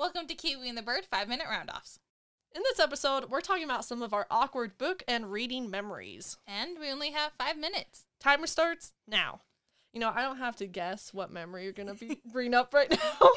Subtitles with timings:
[0.00, 1.98] Welcome to Kiwi and the Bird 5 Minute Roundoffs.
[2.56, 6.38] In this episode, we're talking about some of our awkward book and reading memories.
[6.46, 8.06] And we only have five minutes.
[8.18, 9.42] Timer starts now.
[9.92, 12.72] You know, I don't have to guess what memory you're going to be bringing up
[12.72, 13.30] right now.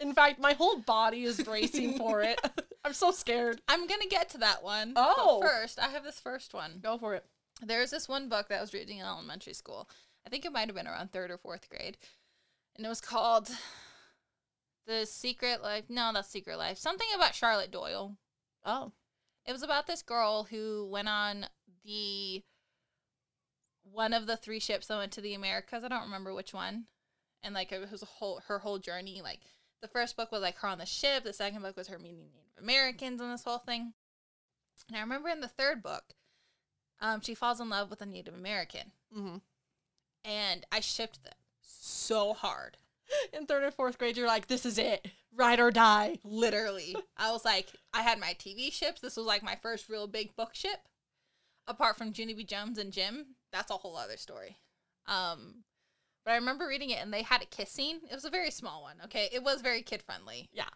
[0.00, 2.38] In fact, my whole body is bracing for it.
[2.84, 3.62] I'm so scared.
[3.66, 4.92] I'm going to get to that one.
[4.96, 5.40] Oh.
[5.40, 6.80] First, I have this first one.
[6.82, 7.24] Go for it.
[7.62, 9.88] There's this one book that I was reading in elementary school.
[10.26, 11.96] I think it might have been around third or fourth grade.
[12.76, 13.48] And it was called
[14.86, 15.84] The Secret Life.
[15.88, 16.78] No, that's Secret Life.
[16.78, 18.16] Something about Charlotte Doyle.
[18.64, 18.92] Oh.
[19.46, 21.46] It was about this girl who went on
[21.84, 22.42] the
[23.82, 25.82] one of the three ships that went to the Americas.
[25.82, 26.84] I don't remember which one.
[27.42, 29.20] And like it was a whole her whole journey.
[29.22, 29.40] Like
[29.80, 31.24] the first book was like her on the ship.
[31.24, 33.94] The second book was her meeting Native Americans and this whole thing.
[34.88, 36.14] And I remember in the third book,
[37.00, 39.36] um, she falls in love with a Native American, hmm
[40.22, 41.32] and I shipped them
[41.62, 42.76] so hard.
[43.32, 45.08] In third or fourth grade, you're like, this is it.
[45.34, 46.18] Ride or die.
[46.24, 46.96] Literally.
[47.16, 49.00] I was like, I had my TV ships.
[49.00, 50.88] This was like my first real big book ship.
[51.66, 52.44] Apart from Junie B.
[52.44, 54.56] Jones and Jim, that's a whole other story.
[55.06, 55.64] Um,
[56.24, 58.00] but I remember reading it and they had a kiss scene.
[58.10, 59.28] It was a very small one, okay?
[59.32, 60.48] It was very kid friendly.
[60.52, 60.68] Yeah.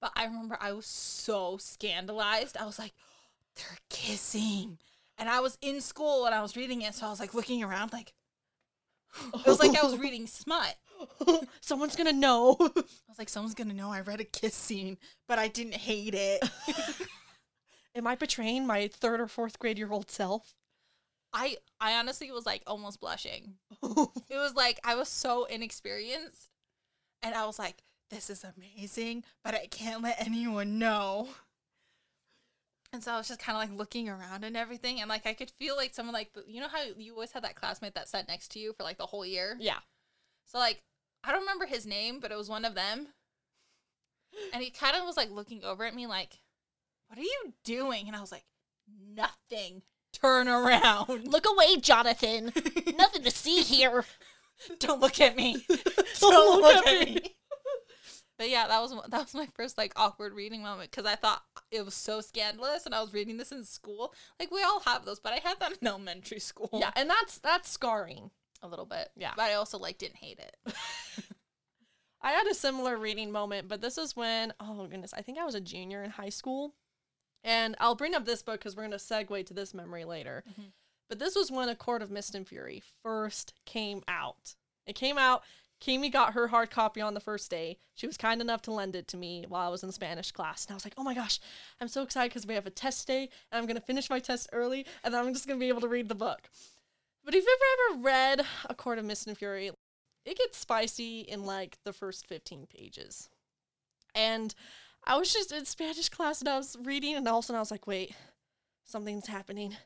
[0.00, 2.56] But I remember I was so scandalized.
[2.56, 2.92] I was like,
[3.56, 4.78] they're kissing.
[5.18, 7.62] And I was in school and I was reading it, so I was like looking
[7.62, 8.12] around like
[9.34, 10.74] it was like I was reading smut.
[11.60, 12.56] Someone's to know.
[12.60, 16.14] I was like, someone's gonna know I read a kiss scene, but I didn't hate
[16.14, 16.42] it.
[17.94, 20.54] Am I betraying my third or fourth grade year old self?
[21.32, 23.54] I I honestly was like almost blushing.
[23.82, 26.50] It was like I was so inexperienced,
[27.22, 31.28] and I was like, "This is amazing," but I can't let anyone know.
[32.92, 35.32] And so I was just kind of like looking around and everything, and like I
[35.32, 38.28] could feel like someone like you know how you always had that classmate that sat
[38.28, 39.56] next to you for like the whole year.
[39.60, 39.78] yeah.
[40.44, 40.82] So like
[41.24, 43.08] I don't remember his name, but it was one of them.
[44.52, 46.38] And he kind of was like looking over at me like,
[47.08, 48.44] "What are you doing?" And I was like,
[48.88, 49.82] "Nothing.
[50.12, 51.08] Turn around.
[51.26, 52.52] Look away, Jonathan.
[52.96, 54.04] Nothing to see here.
[54.78, 55.64] Don't look at me.
[56.20, 57.36] Don't look at me."
[58.38, 61.42] But yeah, that was that was my first like awkward reading moment because I thought
[61.70, 64.14] it was so scandalous, and I was reading this in school.
[64.40, 66.70] Like we all have those, but I had that in elementary school.
[66.72, 68.30] Yeah, and that's that's scarring.
[68.62, 69.10] A little bit.
[69.16, 69.32] Yeah.
[69.36, 70.56] but I also like didn't hate it.
[72.22, 75.44] I had a similar reading moment, but this is when, oh goodness, I think I
[75.44, 76.74] was a junior in high school.
[77.44, 80.44] And I'll bring up this book because we're going to segue to this memory later.
[80.48, 80.70] Mhm.
[81.08, 84.54] But this was when A Court of Mist and Fury first came out.
[84.86, 85.42] It came out,
[85.80, 87.76] Kimi got her hard copy on the first day.
[87.96, 90.64] She was kind enough to lend it to me while I was in Spanish class.
[90.64, 91.40] And I was like, oh my gosh,
[91.80, 94.20] I'm so excited because we have a test day and I'm going to finish my
[94.20, 96.48] test early and then I'm just going to be able to read the book.
[97.24, 99.70] But if you've ever read A Court of Mist and Fury,
[100.24, 103.28] it gets spicy in like the first 15 pages.
[104.14, 104.54] And
[105.04, 107.56] I was just in Spanish class and I was reading, and all of a sudden
[107.58, 108.14] I was like, wait,
[108.84, 109.76] something's happening.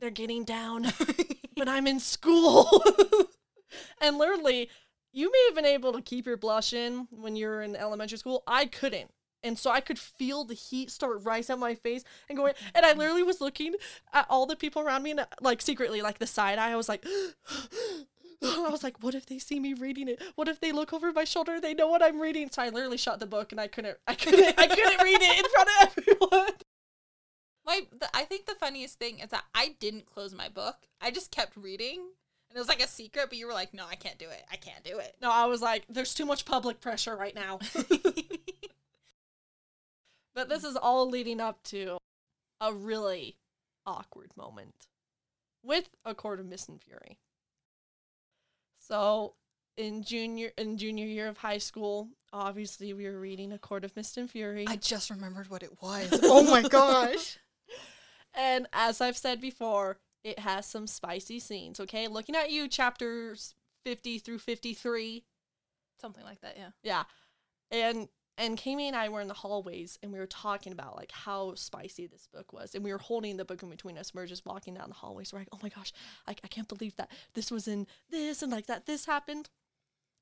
[0.00, 0.86] They're getting down,
[1.56, 2.82] but I'm in school.
[4.00, 4.70] and literally,
[5.12, 8.18] you may have been able to keep your blush in when you were in elementary
[8.18, 8.42] school.
[8.46, 9.10] I couldn't.
[9.42, 12.84] And so I could feel the heat start rising up my face and going, and
[12.84, 13.74] I literally was looking
[14.12, 16.88] at all the people around me and like secretly, like the side eye, I was
[16.88, 17.04] like,
[18.42, 20.22] I was like, what if they see me reading it?
[20.36, 21.60] What if they look over my shoulder?
[21.60, 22.48] They know what I'm reading.
[22.50, 25.38] So I literally shut the book and I couldn't, I couldn't, I couldn't read it
[25.38, 26.52] in front of everyone.
[27.68, 30.76] My, the, I think the funniest thing is that I didn't close my book.
[31.02, 31.98] I just kept reading,
[32.48, 33.26] and it was like a secret.
[33.28, 34.42] But you were like, "No, I can't do it.
[34.50, 37.58] I can't do it." No, I was like, there's too much public pressure right now.
[40.38, 41.98] but this is all leading up to
[42.60, 43.34] a really
[43.84, 44.86] awkward moment
[45.64, 47.18] with A Court of Mist and Fury.
[48.78, 49.34] So
[49.76, 53.96] in junior in junior year of high school, obviously we were reading A Court of
[53.96, 54.64] Mist and Fury.
[54.68, 56.08] I just remembered what it was.
[56.22, 57.38] oh my gosh!
[58.34, 62.06] And as I've said before, it has some spicy scenes, okay?
[62.06, 63.54] Looking at you, chapters
[63.84, 65.24] 50 through 53.
[66.00, 66.56] Something like that.
[66.56, 66.70] Yeah.
[66.84, 67.04] Yeah.
[67.72, 68.08] And
[68.38, 71.54] and Kami and I were in the hallways and we were talking about like how
[71.56, 72.74] spicy this book was.
[72.74, 74.14] And we were holding the book in between us.
[74.14, 75.32] We were just walking down the hallways.
[75.32, 75.92] We're like, oh my gosh,
[76.26, 79.50] I, I can't believe that this was in this and like that this happened.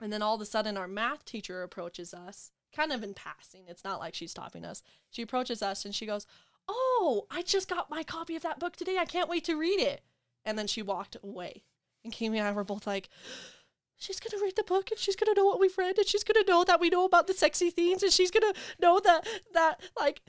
[0.00, 3.64] And then all of a sudden our math teacher approaches us kind of in passing.
[3.68, 4.82] It's not like she's stopping us.
[5.10, 6.26] She approaches us and she goes,
[6.68, 8.96] "Oh, I just got my copy of that book today.
[8.98, 10.02] I can't wait to read it."
[10.44, 11.64] And then she walked away.
[12.04, 13.08] And Kimi and I were both like,
[13.96, 16.44] she's gonna read the book and she's gonna know what we've read and she's gonna
[16.46, 20.20] know that we know about the sexy themes and she's gonna know that that like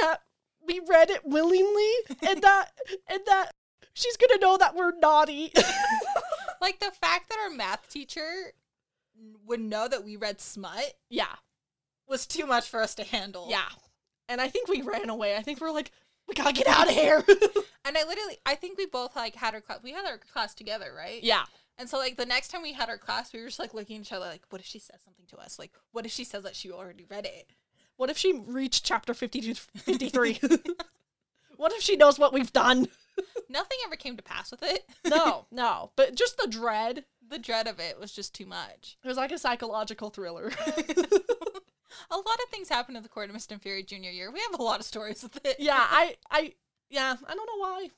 [0.00, 0.18] that
[0.66, 1.92] we read it willingly
[2.26, 2.72] and that
[3.08, 3.52] and that
[3.94, 5.52] she's gonna know that we're naughty.
[6.60, 8.52] Like the fact that our math teacher
[9.46, 11.36] would know that we read smut yeah,
[12.08, 13.46] was too much for us to handle.
[13.48, 13.68] yeah.
[14.28, 15.36] And I think we ran away.
[15.36, 15.92] I think we're like,
[16.26, 17.24] we gotta get out of here.
[17.84, 19.78] And I literally, I think we both like had our class.
[19.82, 21.22] We had our class together, right?
[21.22, 21.44] yeah.
[21.78, 23.96] And so like the next time we had our class, we were just like looking
[23.96, 25.58] at each other, like, what if she says something to us?
[25.58, 27.50] Like, what if she says that she already read it?
[27.96, 30.40] What if she reached chapter 52 53?
[31.56, 32.88] what if she knows what we've done?
[33.48, 34.84] Nothing ever came to pass with it.
[35.08, 35.90] No, no.
[35.96, 37.04] But just the dread.
[37.26, 38.96] the dread of it was just too much.
[39.02, 40.52] It was like a psychological thriller.
[42.10, 44.30] A lot of things happened in the Court of Mist and Fury junior year.
[44.30, 45.56] We have a lot of stories with it.
[45.58, 46.52] yeah, I, I,
[46.90, 47.88] yeah, I don't know why.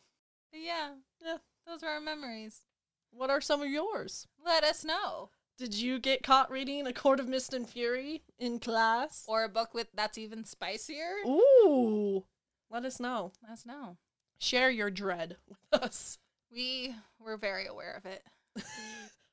[0.52, 0.90] But yeah,
[1.22, 1.36] Yeah.
[1.66, 2.60] those were our memories.
[3.10, 4.26] What are some of yours?
[4.44, 5.30] Let us know.
[5.58, 9.24] Did you get caught reading A Court of Mist and Fury in class?
[9.28, 11.16] Or a book with that's even spicier.
[11.26, 12.24] Ooh.
[12.70, 13.32] Let us know.
[13.42, 13.98] Let us know.
[14.38, 16.18] Share your dread with us.
[16.50, 18.24] We were very aware of it.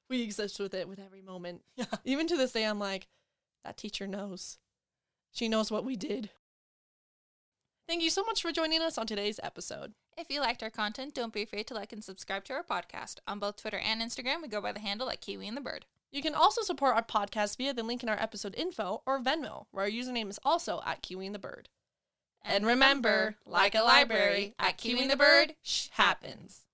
[0.09, 1.62] We exist with it with every moment.
[1.75, 1.85] Yeah.
[2.06, 3.07] Even to this day, I'm like,
[3.63, 4.57] that teacher knows.
[5.31, 6.29] She knows what we did.
[7.88, 9.94] Thank you so much for joining us on today's episode.
[10.18, 13.19] If you liked our content, don't be afraid to like and subscribe to our podcast.
[13.25, 15.86] On both Twitter and Instagram, we go by the handle at Kiwi and the Bird.
[16.12, 19.68] You can also support our podcast via the link in our episode info or Venmo,
[19.72, 21.69] where our username is also at Kiwi and the Bird.
[22.44, 26.66] And remember, like a library, at Kiwi and the Bird, shh happens.